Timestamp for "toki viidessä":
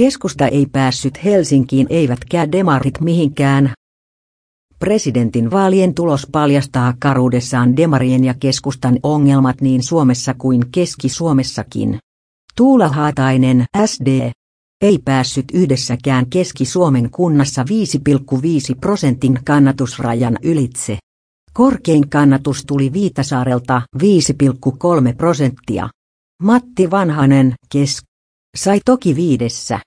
28.84-29.80